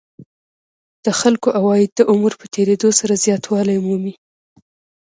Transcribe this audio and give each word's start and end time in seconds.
د 1.05 1.07
خلکو 1.19 1.47
عواید 1.57 1.89
د 1.95 2.01
عمر 2.11 2.31
په 2.41 2.45
تېرېدو 2.55 2.89
سره 2.99 3.13
زیاتوالی 3.25 3.77
مومي 3.85 4.13